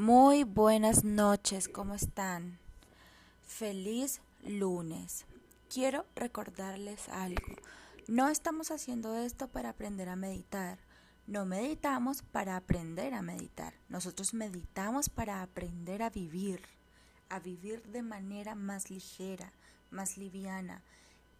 [0.00, 2.58] Muy buenas noches, ¿cómo están?
[3.42, 5.26] Feliz lunes.
[5.68, 7.54] Quiero recordarles algo.
[8.08, 10.78] No estamos haciendo esto para aprender a meditar.
[11.26, 13.74] No meditamos para aprender a meditar.
[13.90, 16.62] Nosotros meditamos para aprender a vivir,
[17.28, 19.52] a vivir de manera más ligera,
[19.90, 20.80] más liviana.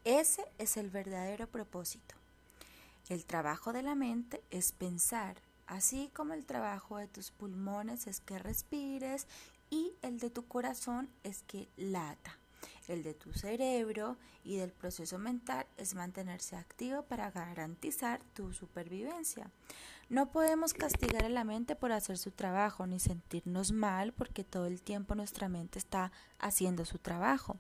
[0.05, 2.15] Ese es el verdadero propósito.
[3.09, 5.39] El trabajo de la mente es pensar,
[5.71, 9.27] así como el trabajo de tus pulmones es que respires
[9.71, 12.37] y el de tu corazón es que lata.
[12.89, 19.49] El de tu cerebro y del proceso mental es mantenerse activo para garantizar tu supervivencia.
[20.09, 24.67] No podemos castigar a la mente por hacer su trabajo ni sentirnos mal porque todo
[24.67, 27.59] el tiempo nuestra mente está haciendo su trabajo.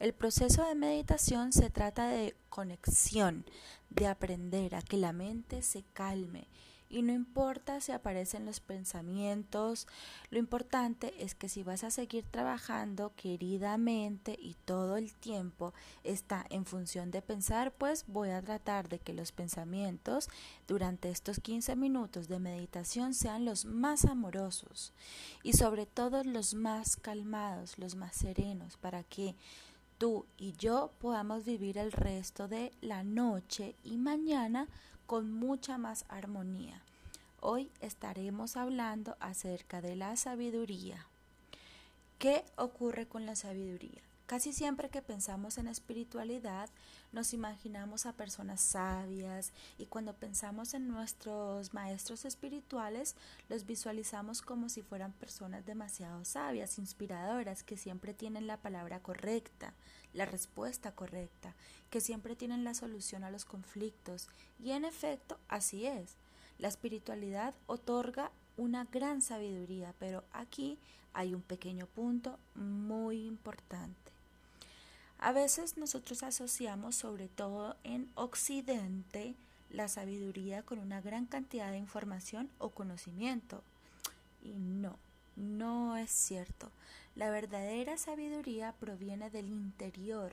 [0.00, 3.44] El proceso de meditación se trata de conexión,
[3.90, 6.48] de aprender a que la mente se calme
[6.92, 9.88] y no importa si aparecen los pensamientos,
[10.30, 15.72] lo importante es que si vas a seguir trabajando queridamente y todo el tiempo
[16.04, 20.28] está en función de pensar, pues voy a tratar de que los pensamientos
[20.68, 24.92] durante estos 15 minutos de meditación sean los más amorosos
[25.42, 29.34] y sobre todo los más calmados, los más serenos, para que
[29.96, 34.68] tú y yo podamos vivir el resto de la noche y mañana
[35.12, 36.80] con mucha más armonía.
[37.38, 41.06] Hoy estaremos hablando acerca de la sabiduría.
[42.18, 44.00] ¿Qué ocurre con la sabiduría?
[44.24, 46.70] Casi siempre que pensamos en espiritualidad
[47.12, 53.14] nos imaginamos a personas sabias y cuando pensamos en nuestros maestros espirituales
[53.50, 59.74] los visualizamos como si fueran personas demasiado sabias, inspiradoras, que siempre tienen la palabra correcta,
[60.14, 61.54] la respuesta correcta,
[61.90, 64.28] que siempre tienen la solución a los conflictos
[64.62, 66.16] y en efecto así es.
[66.58, 70.78] La espiritualidad otorga una gran sabiduría, pero aquí
[71.12, 74.12] hay un pequeño punto muy importante.
[75.18, 79.34] A veces nosotros asociamos, sobre todo en Occidente,
[79.70, 83.62] la sabiduría con una gran cantidad de información o conocimiento.
[84.42, 84.98] Y no,
[85.36, 86.70] no es cierto.
[87.14, 90.32] La verdadera sabiduría proviene del interior,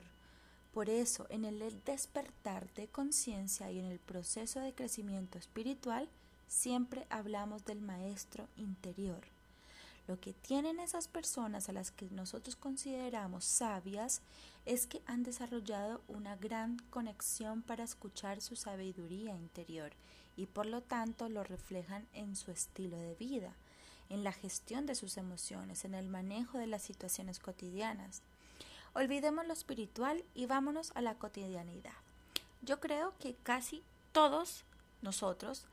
[0.73, 6.07] por eso, en el despertar de conciencia y en el proceso de crecimiento espiritual,
[6.47, 9.21] siempre hablamos del maestro interior.
[10.07, 14.21] Lo que tienen esas personas a las que nosotros consideramos sabias
[14.65, 19.91] es que han desarrollado una gran conexión para escuchar su sabiduría interior
[20.35, 23.53] y por lo tanto lo reflejan en su estilo de vida,
[24.09, 28.21] en la gestión de sus emociones, en el manejo de las situaciones cotidianas.
[28.93, 31.93] Olvidemos lo espiritual y vámonos a la cotidianidad.
[32.61, 34.63] Yo creo que casi todos
[35.01, 35.65] nosotros,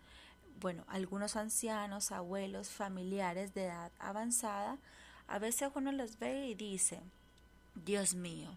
[0.61, 4.79] bueno, algunos ancianos, abuelos, familiares de edad avanzada,
[5.29, 7.01] a veces uno los ve y dice,
[7.75, 8.51] Dios mío,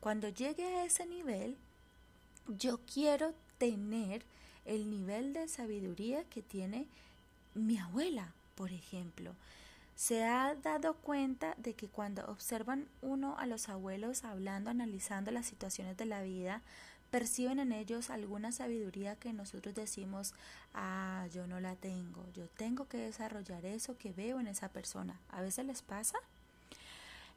[0.00, 1.56] cuando llegue a ese nivel,
[2.48, 4.24] yo quiero tener
[4.64, 6.86] el nivel de sabiduría que tiene
[7.54, 9.34] mi abuela, por ejemplo
[9.94, 15.46] se ha dado cuenta de que cuando observan uno a los abuelos hablando, analizando las
[15.46, 16.60] situaciones de la vida,
[17.10, 20.34] perciben en ellos alguna sabiduría que nosotros decimos,
[20.74, 25.18] ah, yo no la tengo, yo tengo que desarrollar eso que veo en esa persona.
[25.30, 26.18] ¿A veces les pasa?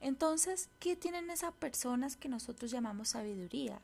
[0.01, 3.79] Entonces, ¿qué tienen esas personas que nosotros llamamos sabiduría?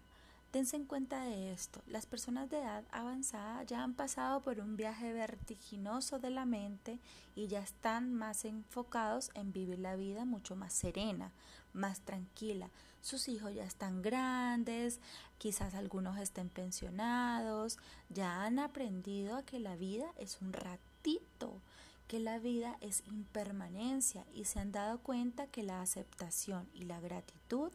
[0.51, 4.77] Dense en cuenta de esto, las personas de edad avanzada ya han pasado por un
[4.77, 6.99] viaje vertiginoso de la mente
[7.35, 11.31] y ya están más enfocados en vivir la vida mucho más serena,
[11.71, 12.71] más tranquila.
[13.01, 14.99] Sus hijos ya están grandes,
[15.37, 17.77] quizás algunos estén pensionados,
[18.09, 21.61] ya han aprendido a que la vida es un ratito,
[22.07, 26.99] que la vida es impermanencia y se han dado cuenta que la aceptación y la
[26.99, 27.71] gratitud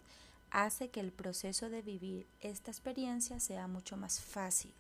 [0.55, 4.73] hace que el proceso de vivir esta experiencia sea mucho más fácil.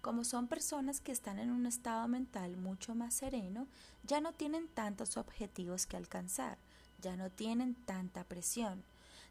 [0.00, 3.66] Como son personas que están en un estado mental mucho más sereno,
[4.04, 6.56] ya no tienen tantos objetivos que alcanzar,
[7.02, 8.82] ya no tienen tanta presión,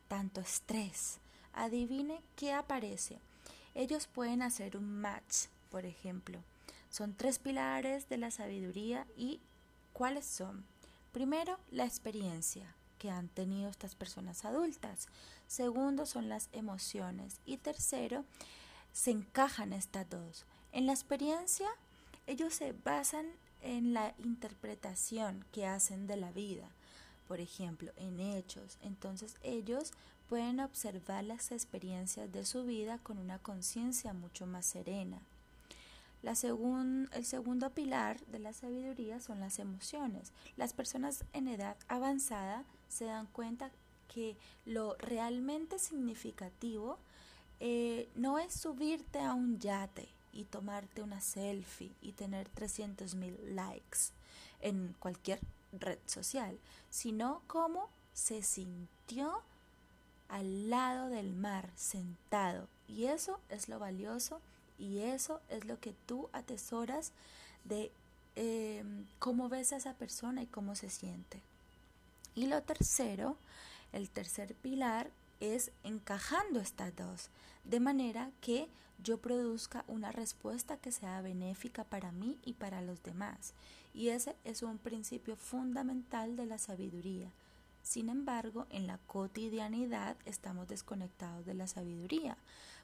[0.08, 1.18] tanto estrés.
[1.54, 3.18] Adivine qué aparece.
[3.74, 6.38] Ellos pueden hacer un match, por ejemplo.
[6.92, 9.40] Son tres pilares de la sabiduría y
[9.92, 10.66] ¿cuáles son?
[11.12, 15.10] Primero, la experiencia que han tenido estas personas adultas.
[15.46, 17.42] Segundo son las emociones.
[17.46, 18.24] Y tercero,
[18.94, 20.46] se encajan estas dos.
[20.72, 21.68] En la experiencia,
[22.28, 23.26] ellos se basan
[23.62, 26.70] en la interpretación que hacen de la vida,
[27.28, 28.78] por ejemplo, en hechos.
[28.82, 29.92] Entonces ellos
[30.30, 35.20] pueden observar las experiencias de su vida con una conciencia mucho más serena.
[36.24, 40.32] El segundo pilar de la sabiduría son las emociones.
[40.56, 43.72] Las personas en edad avanzada se dan cuenta
[44.14, 46.98] que lo realmente significativo
[47.60, 53.38] eh, no es subirte a un yate y tomarte una selfie y tener 300 mil
[53.56, 54.12] likes
[54.62, 55.40] en cualquier
[55.72, 56.58] red social,
[56.90, 59.42] sino cómo se sintió
[60.30, 62.68] al lado del mar, sentado.
[62.88, 64.42] Y eso es lo valioso
[64.78, 67.12] y eso es lo que tú atesoras
[67.64, 67.92] de
[68.36, 71.42] em, cómo ves a esa persona y cómo se siente.
[72.36, 73.38] Y lo tercero,
[73.92, 75.10] el tercer pilar
[75.40, 77.30] es encajando estas dos,
[77.64, 78.68] de manera que
[79.04, 83.54] yo produzca una respuesta que sea benéfica para mí y para los demás.
[83.94, 87.30] Y ese es un principio fundamental de la sabiduría.
[87.84, 92.38] Sin embargo, en la cotidianidad estamos desconectados de la sabiduría.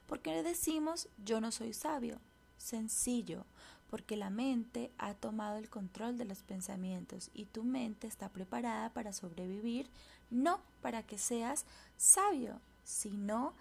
[0.07, 2.19] ¿Por qué decimos yo no soy sabio?
[2.57, 3.45] Sencillo,
[3.89, 8.89] porque la mente ha tomado el control de los pensamientos y tu mente está preparada
[8.91, 9.89] para sobrevivir,
[10.29, 11.65] no para que seas
[11.97, 13.53] sabio, sino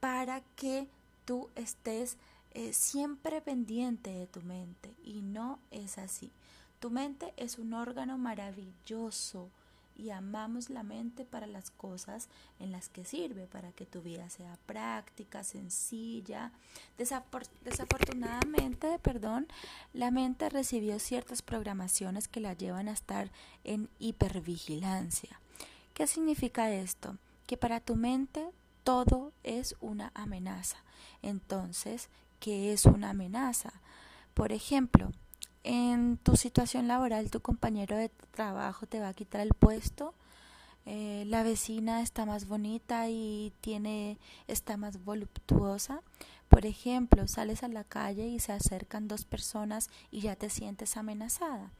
[0.00, 0.88] para que
[1.24, 2.16] tú estés
[2.52, 6.30] eh, siempre pendiente de tu mente y no es así.
[6.80, 9.50] Tu mente es un órgano maravilloso,
[9.96, 14.28] y amamos la mente para las cosas en las que sirve, para que tu vida
[14.30, 16.52] sea práctica, sencilla.
[16.96, 19.46] desafortunadamente, perdón,
[19.92, 23.30] la mente recibió ciertas programaciones que la llevan a estar
[23.62, 25.40] en hipervigilancia.
[25.94, 27.16] ¿Qué significa esto?
[27.46, 28.50] Que para tu mente
[28.82, 30.78] todo es una amenaza.
[31.22, 32.08] Entonces,
[32.40, 33.72] ¿qué es una amenaza?
[34.34, 35.12] Por ejemplo,
[35.64, 40.14] en tu situación laboral tu compañero de trabajo te va a quitar el puesto,
[40.86, 46.02] eh, la vecina está más bonita y tiene está más voluptuosa.
[46.48, 50.96] Por ejemplo, sales a la calle y se acercan dos personas y ya te sientes
[50.96, 51.72] amenazada.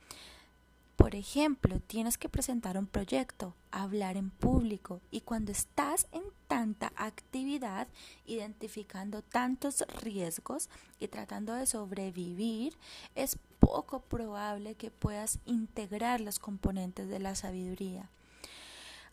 [0.97, 6.93] Por ejemplo, tienes que presentar un proyecto, hablar en público y cuando estás en tanta
[6.97, 7.89] actividad,
[8.27, 10.71] identificando tantos riesgos
[11.01, 12.77] y tratando de sobrevivir,
[13.17, 18.11] es poco probable que puedas integrar los componentes de la sabiduría.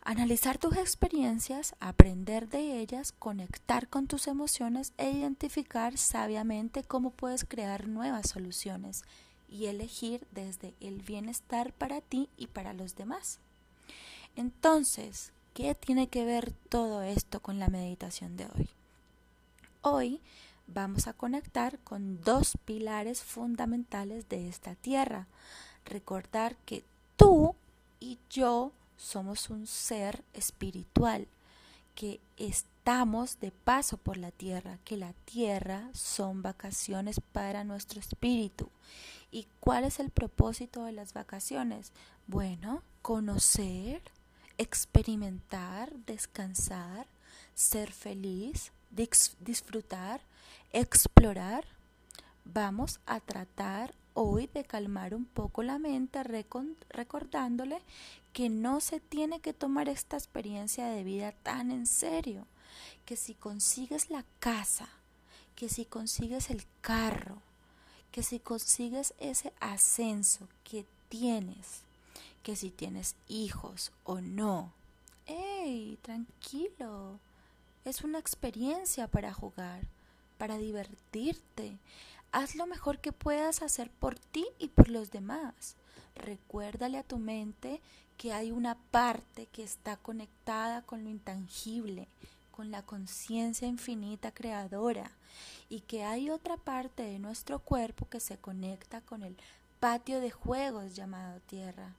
[0.04, 7.44] Analizar tus experiencias, aprender de ellas, conectar con tus emociones e identificar sabiamente cómo puedes
[7.44, 9.04] crear nuevas soluciones
[9.48, 13.38] y elegir desde el bienestar para ti y para los demás.
[14.36, 18.68] Entonces, ¿qué tiene que ver todo esto con la meditación de hoy?
[19.82, 20.20] Hoy
[20.72, 25.26] vamos a conectar con dos pilares fundamentales de esta tierra.
[25.84, 26.84] Recordar que
[27.16, 27.54] tú
[28.00, 31.26] y yo somos un ser espiritual,
[31.94, 38.70] que estamos de paso por la tierra, que la tierra son vacaciones para nuestro espíritu
[39.32, 41.92] ¿Y cuál es el propósito de las vacaciones?
[42.26, 44.02] Bueno, conocer,
[44.58, 47.06] experimentar, descansar,
[47.54, 50.20] ser feliz, disfrutar,
[50.72, 51.64] explorar.
[52.44, 57.80] Vamos a tratar hoy de calmar un poco la mente recordándole
[58.32, 62.46] que no se tiene que tomar esta experiencia de vida tan en serio,
[63.04, 64.88] que si consigues la casa,
[65.54, 67.38] que si consigues el carro,
[68.10, 71.82] que si consigues ese ascenso que tienes,
[72.42, 74.72] que si tienes hijos o no,
[75.26, 75.98] ¡Ey!
[76.02, 77.18] Tranquilo.
[77.84, 79.82] Es una experiencia para jugar,
[80.42, 81.78] para divertirte.
[82.32, 85.76] Haz lo mejor que puedas hacer por ti y por los demás.
[86.16, 87.80] Recuérdale a tu mente
[88.18, 92.08] que hay una parte que está conectada con lo intangible,
[92.50, 95.12] con la conciencia infinita creadora
[95.68, 99.36] y que hay otra parte de nuestro cuerpo que se conecta con el
[99.78, 101.94] patio de juegos llamado tierra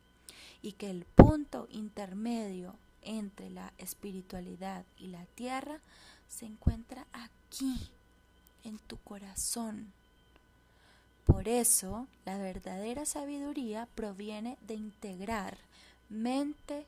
[0.62, 5.80] y que el punto intermedio entre la espiritualidad y la tierra
[6.28, 7.90] se encuentra aquí,
[8.64, 9.92] en tu corazón.
[11.26, 15.58] Por eso, la verdadera sabiduría proviene de integrar
[16.10, 16.86] mente,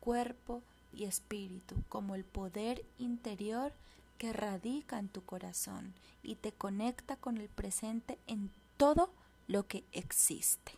[0.00, 0.62] cuerpo
[0.92, 3.72] y espíritu como el poder interior
[4.18, 9.10] que radica en tu corazón y te conecta con el presente en todo
[9.48, 10.72] lo que existe.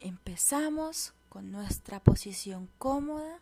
[0.00, 3.38] Empezamos con nuestra posición cómoda.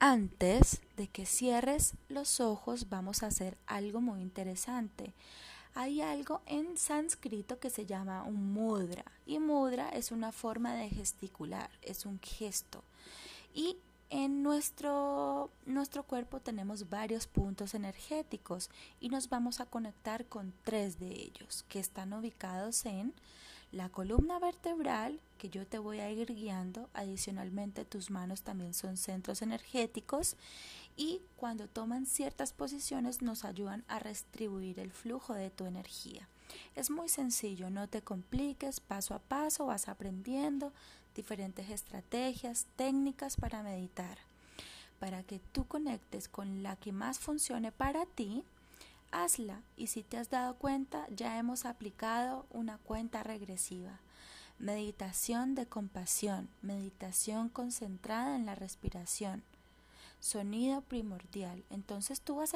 [0.00, 5.12] Antes de que cierres los ojos vamos a hacer algo muy interesante.
[5.74, 10.88] Hay algo en sánscrito que se llama un mudra y mudra es una forma de
[10.88, 12.82] gesticular, es un gesto.
[13.54, 13.76] Y
[14.10, 20.98] En nuestro, nuestro cuerpo tenemos varios puntos energéticos y nos vamos a conectar con tres
[20.98, 23.12] de ellos que están ubicados en
[23.72, 28.96] la columna vertebral, que yo te voy a ir guiando, adicionalmente tus manos también son
[28.96, 30.36] centros energéticos
[30.96, 36.28] y cuando toman ciertas posiciones nos ayudan a restribuir el flujo de tu energía.
[36.74, 40.72] Es muy sencillo, no te compliques, paso a paso vas aprendiendo
[41.14, 44.18] diferentes estrategias, técnicas para meditar.
[44.98, 48.44] Para que tú conectes con la que más funcione para ti,
[49.10, 53.98] hazla y si te has dado cuenta ya hemos aplicado una cuenta regresiva.
[54.58, 59.42] Meditación de compasión, meditación concentrada en la respiración,
[60.20, 61.62] sonido primordial.
[61.70, 62.54] Entonces tú vas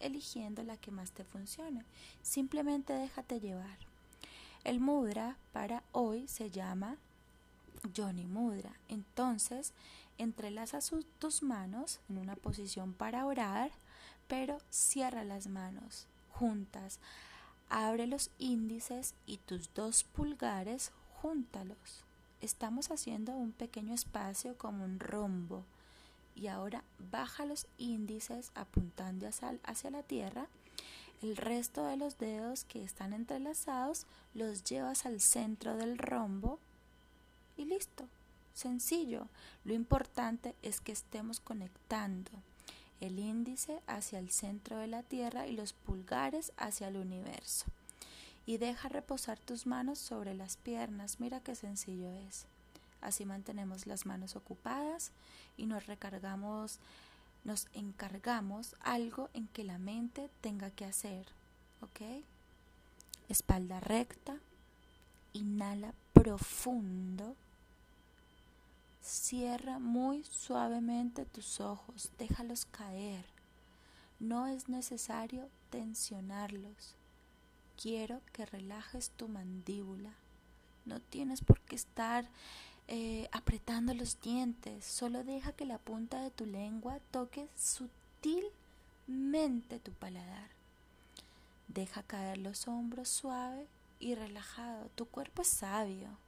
[0.00, 1.84] eligiendo la que más te funcione.
[2.22, 3.78] Simplemente déjate llevar.
[4.64, 6.96] El mudra para hoy se llama
[7.96, 8.72] Johnny Mudra.
[8.88, 9.72] Entonces
[10.18, 10.80] entrelaza
[11.20, 13.70] tus manos en una posición para orar
[14.28, 16.98] pero cierra las manos juntas.
[17.68, 22.04] Abre los índices y tus dos pulgares, júntalos.
[22.40, 25.64] Estamos haciendo un pequeño espacio como un rombo.
[26.34, 30.46] Y ahora baja los índices apuntando hacia, hacia la tierra.
[31.22, 36.60] El resto de los dedos que están entrelazados los llevas al centro del rombo
[37.56, 38.06] y listo.
[38.52, 39.28] Sencillo.
[39.64, 42.30] Lo importante es que estemos conectando
[43.00, 47.66] el índice hacia el centro de la Tierra y los pulgares hacia el universo.
[48.46, 51.20] Y deja reposar tus manos sobre las piernas.
[51.20, 52.46] Mira qué sencillo es.
[53.00, 55.10] Así mantenemos las manos ocupadas
[55.56, 56.78] y nos recargamos,
[57.44, 61.26] nos encargamos algo en que la mente tenga que hacer.
[61.82, 62.22] ¿Ok?
[63.28, 64.36] Espalda recta.
[65.32, 67.36] Inhala profundo.
[69.06, 73.24] Cierra muy suavemente tus ojos, déjalos caer.
[74.18, 76.96] No es necesario tensionarlos.
[77.80, 80.10] Quiero que relajes tu mandíbula.
[80.86, 82.28] No tienes por qué estar
[82.88, 84.84] eh, apretando los dientes.
[84.84, 88.58] Solo deja que la punta de tu lengua toque sutilmente
[89.78, 90.50] tu paladar.
[91.68, 93.68] Deja caer los hombros suave
[94.00, 94.90] y relajado.
[94.96, 96.18] Tu cuerpo es sabio.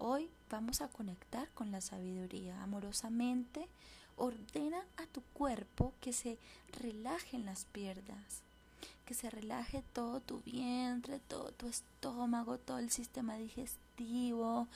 [0.00, 3.68] Hoy vamos a conectar con la sabiduría amorosamente.
[4.16, 6.38] Ordena a tu cuerpo que se
[6.80, 8.42] relajen las piernas,
[9.06, 14.68] que se relaje todo tu vientre, todo tu estómago, todo el sistema digestivo.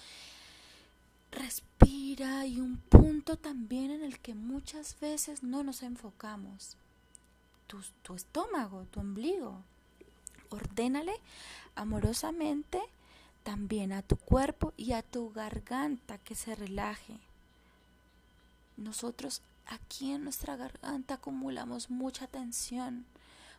[1.30, 6.76] Respira y un punto también en el que muchas veces no nos enfocamos.
[7.68, 9.62] Tu, tu estómago, tu ombligo.
[10.50, 11.14] Ordénale
[11.76, 12.80] amorosamente
[13.42, 17.18] también a tu cuerpo y a tu garganta que se relaje.
[18.76, 23.06] Nosotros aquí en nuestra garganta acumulamos mucha tensión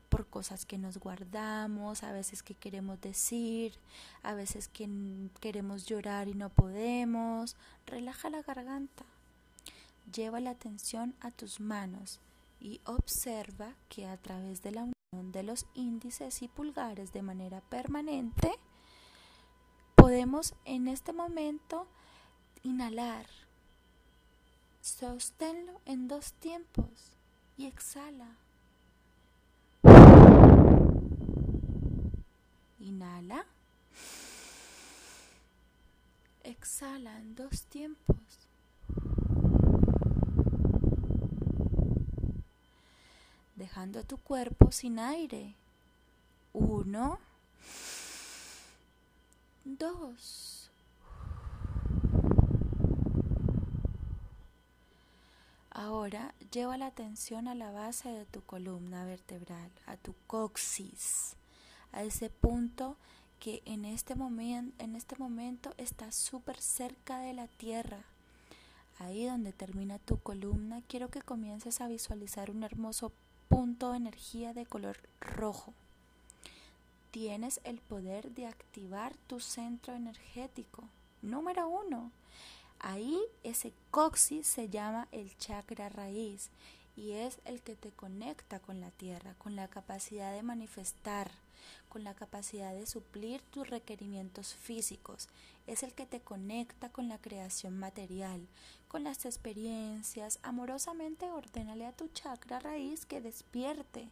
[0.09, 3.73] por cosas que nos guardamos, a veces que queremos decir,
[4.21, 4.87] a veces que
[5.39, 7.55] queremos llorar y no podemos.
[7.87, 9.05] Relaja la garganta.
[10.13, 12.19] Lleva la atención a tus manos
[12.59, 17.61] y observa que a través de la unión de los índices y pulgares de manera
[17.61, 18.51] permanente,
[20.03, 21.87] podemos en este momento
[22.61, 23.25] inhalar.
[24.81, 27.13] Sosténlo en dos tiempos
[27.55, 28.27] y exhala.
[32.81, 33.45] Inhala.
[36.43, 38.17] Exhala en dos tiempos.
[43.55, 45.55] Dejando tu cuerpo sin aire.
[46.51, 47.19] Uno
[49.63, 50.71] dos.
[55.71, 61.35] Ahora lleva la atención a la base de tu columna vertebral, a tu coxis,
[61.91, 62.95] a ese punto
[63.39, 68.03] que en este, en este momento está súper cerca de la tierra.
[68.99, 73.11] Ahí donde termina tu columna, quiero que comiences a visualizar un hermoso
[73.49, 75.73] punto de energía de color rojo
[77.13, 80.89] tienes el poder de activar tu centro energético.
[81.21, 82.11] Número uno,
[82.79, 86.49] ahí ese coxis se llama el chakra raíz
[86.95, 91.29] y es el que te conecta con la tierra, con la capacidad de manifestar,
[91.87, 95.29] con la capacidad de suplir tus requerimientos físicos.
[95.67, 98.47] Es el que te conecta con la creación material,
[98.87, 100.39] con las experiencias.
[100.41, 104.09] Amorosamente ordénale a tu chakra raíz que despierte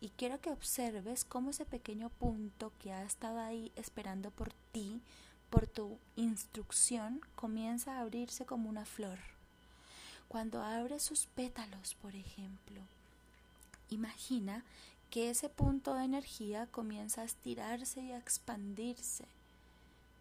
[0.00, 5.00] y quiero que observes cómo ese pequeño punto que ha estado ahí esperando por ti,
[5.50, 9.18] por tu instrucción, comienza a abrirse como una flor.
[10.28, 12.80] Cuando abre sus pétalos, por ejemplo,
[13.90, 14.64] imagina
[15.10, 19.26] que ese punto de energía comienza a estirarse y a expandirse.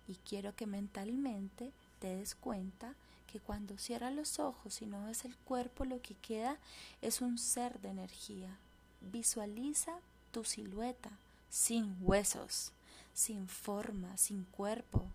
[0.07, 2.95] Y quiero que mentalmente te des cuenta
[3.31, 6.57] que cuando cierras los ojos y no ves el cuerpo, lo que queda
[7.03, 8.57] es un ser de energía.
[9.01, 9.93] Visualiza
[10.31, 11.11] tu silueta
[11.49, 12.71] sin huesos,
[13.13, 15.05] sin forma, sin cuerpo.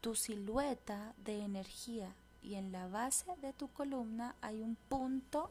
[0.00, 5.50] Tu silueta de energía y en la base de tu columna hay un punto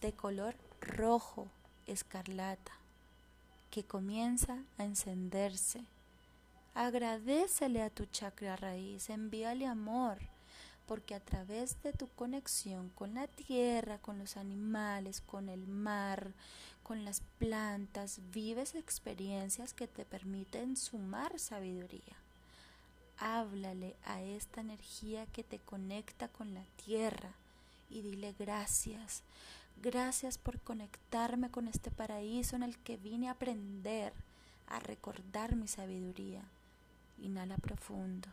[0.00, 1.48] de color rojo
[1.86, 2.72] escarlata
[3.70, 5.84] que comienza a encenderse.
[6.74, 10.18] Agradecele a tu chakra raíz, envíale amor,
[10.86, 16.32] porque a través de tu conexión con la tierra, con los animales, con el mar,
[16.82, 22.16] con las plantas, vives experiencias que te permiten sumar sabiduría.
[23.18, 27.30] Háblale a esta energía que te conecta con la tierra
[27.88, 29.22] y dile gracias.
[29.80, 34.12] Gracias por conectarme con este paraíso en el que vine a aprender,
[34.66, 36.42] a recordar mi sabiduría.
[37.18, 38.28] Inhala profundo.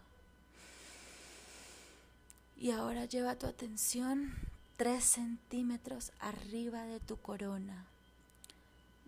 [2.61, 4.33] Y ahora lleva tu atención
[4.75, 7.85] 3 centímetros arriba de tu corona.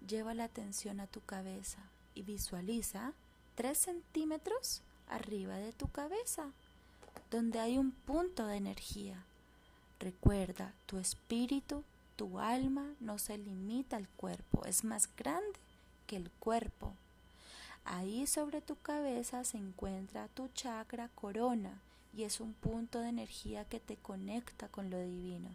[0.08, 1.79] Lleva la atención a tu cabeza
[2.15, 3.12] y visualiza
[3.55, 6.46] 3 centímetros arriba de tu cabeza,
[7.29, 9.22] donde hay un punto de energía.
[10.00, 11.84] Recuerda, tu espíritu,
[12.15, 15.60] tu alma no se limita al cuerpo, es más grande
[16.08, 16.93] que el cuerpo.
[17.84, 21.81] Ahí sobre tu cabeza se encuentra tu chakra corona
[22.15, 25.50] y es un punto de energía que te conecta con lo divino,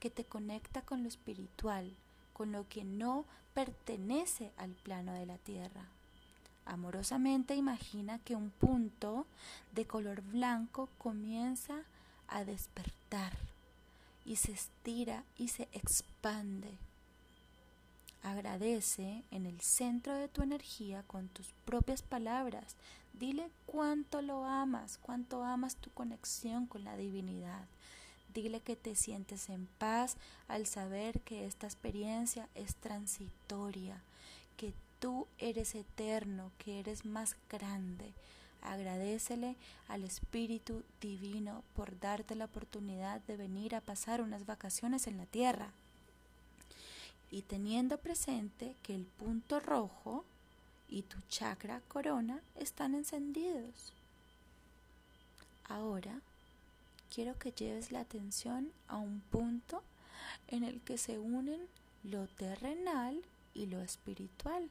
[0.00, 1.92] que te conecta con lo espiritual,
[2.32, 3.24] con lo que no
[3.54, 5.86] pertenece al plano de la tierra.
[6.64, 9.26] Amorosamente imagina que un punto
[9.72, 11.82] de color blanco comienza
[12.28, 13.36] a despertar
[14.24, 16.78] y se estira y se expande.
[18.22, 22.76] Agradece en el centro de tu energía con tus propias palabras.
[23.12, 27.66] Dile cuánto lo amas, cuánto amas tu conexión con la divinidad.
[28.32, 30.16] Dile que te sientes en paz
[30.48, 34.00] al saber que esta experiencia es transitoria,
[34.56, 38.12] que tú eres eterno, que eres más grande.
[38.62, 39.56] Agradecele
[39.88, 45.26] al Espíritu Divino por darte la oportunidad de venir a pasar unas vacaciones en la
[45.26, 45.72] tierra.
[47.30, 50.24] Y teniendo presente que el punto rojo
[50.92, 53.94] y tu chakra corona están encendidos.
[55.64, 56.20] Ahora
[57.12, 59.82] quiero que lleves la atención a un punto
[60.48, 61.66] en el que se unen
[62.04, 63.22] lo terrenal
[63.54, 64.68] y lo espiritual.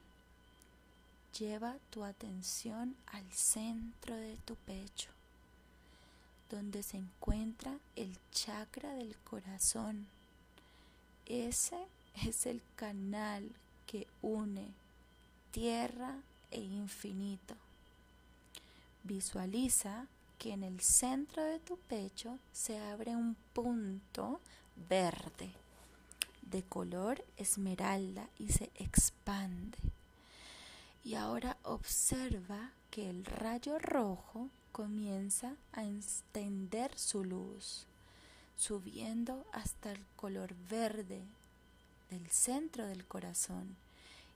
[1.36, 5.08] Lleva tu atención al centro de tu pecho,
[6.50, 10.06] donde se encuentra el chakra del corazón.
[11.26, 11.78] Ese
[12.24, 13.50] es el canal
[13.86, 14.81] que une
[15.52, 16.16] tierra
[16.50, 17.54] e infinito.
[19.04, 20.06] Visualiza
[20.38, 24.40] que en el centro de tu pecho se abre un punto
[24.88, 25.50] verde
[26.50, 29.78] de color esmeralda y se expande.
[31.04, 37.86] Y ahora observa que el rayo rojo comienza a extender su luz,
[38.56, 41.22] subiendo hasta el color verde
[42.10, 43.76] del centro del corazón.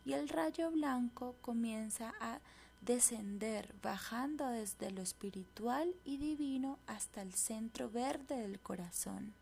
[0.06, 2.38] Y el rayo blanco comienza a
[2.80, 9.34] descender, bajando desde lo espiritual y divino hasta el centro verde del corazón.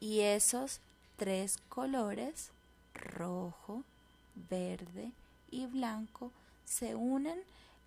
[0.00, 0.80] Y esos
[1.18, 2.48] tres colores,
[2.94, 3.84] rojo,
[4.48, 5.12] verde
[5.50, 6.32] y blanco
[6.64, 7.38] se unen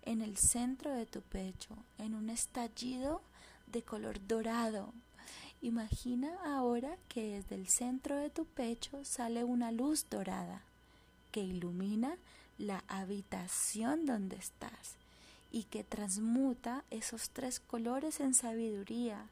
[0.04, 3.22] en el centro de tu pecho, en un estallido
[3.66, 4.92] de color dorado.
[5.62, 10.62] Imagina ahora que desde el centro de tu pecho sale una luz dorada
[11.36, 12.16] que ilumina
[12.56, 14.96] la habitación donde estás
[15.52, 19.26] y que transmuta esos tres colores en sabiduría.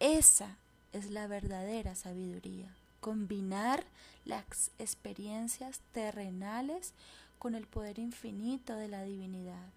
[0.00, 0.56] Esa
[0.94, 3.84] es la verdadera sabiduría combinar
[4.24, 6.94] las experiencias terrenales
[7.38, 9.68] con el poder infinito de la divinidad,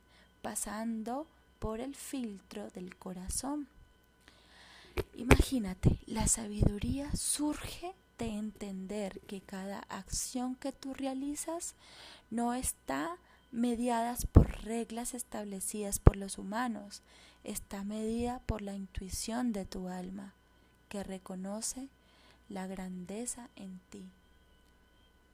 [0.41, 1.27] pasando
[1.60, 3.67] por el filtro del corazón.
[5.17, 11.73] Imagínate, la sabiduría surge de entender que cada acción que tú realizas
[12.29, 13.17] no está
[13.51, 17.01] mediada por reglas establecidas por los humanos,
[17.43, 20.34] está medida por la intuición de tu alma,
[20.89, 21.88] que reconoce
[22.49, 24.03] la grandeza en ti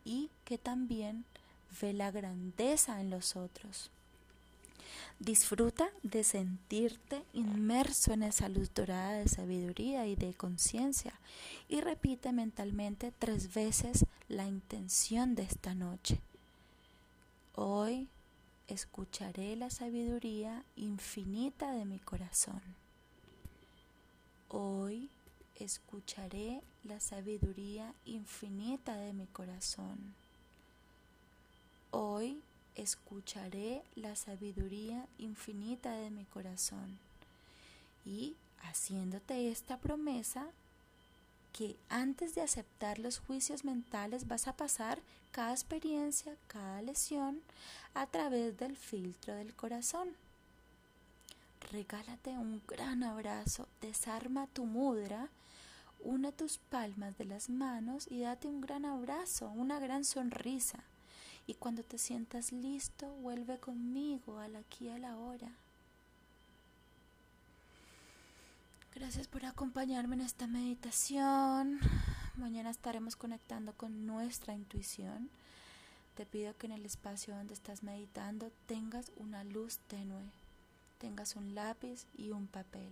[0.06, 1.26] y que también
[1.82, 3.90] ve la grandeza en los otros.
[5.20, 11.14] Disfruta de sentirte inmerso en esa luz dorada de sabiduría y de conciencia
[11.70, 16.20] y repite mentalmente tres veces la intención de esta noche.
[17.56, 18.08] Hoy
[18.68, 22.62] escucharé la sabiduría infinita de mi corazón.
[24.50, 25.10] Hoy
[25.56, 30.14] escucharé la sabiduría infinita de mi corazón.
[31.92, 32.42] Hoy
[32.76, 37.00] escucharé la sabiduría infinita de mi corazón.
[38.06, 40.48] Y haciéndote esta promesa,
[41.52, 45.00] que antes de aceptar los juicios mentales vas a pasar
[45.32, 47.42] cada experiencia, cada lesión
[47.94, 50.10] a través del filtro del corazón.
[51.72, 55.30] Regálate un gran abrazo, desarma tu mudra,
[56.04, 60.84] une tus palmas de las manos y date un gran abrazo, una gran sonrisa.
[61.48, 65.52] Y cuando te sientas listo, vuelve conmigo al aquí y a la hora.
[68.96, 71.80] Gracias por acompañarme en esta meditación.
[72.38, 75.30] Mañana estaremos conectando con nuestra intuición.
[76.16, 80.24] Te pido que en el espacio donde estás meditando tengas una luz tenue,
[80.98, 82.90] tengas un lápiz y un papel.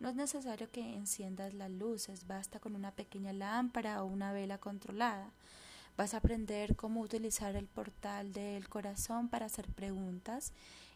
[0.00, 4.58] No es necesario que enciendas las luces, basta con una pequeña lámpara o una vela
[4.58, 5.30] controlada.
[5.96, 10.52] Vas a aprender cómo utilizar el portal del corazón para hacer preguntas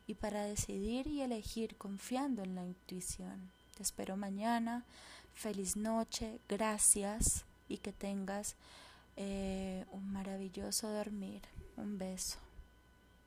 [0.07, 3.51] y para decidir y elegir confiando en la intuición.
[3.77, 4.85] Te espero mañana.
[5.35, 8.57] Feliz noche, gracias y que tengas
[9.17, 11.43] eh, un maravilloso dormir.
[11.77, 12.46] Un beso.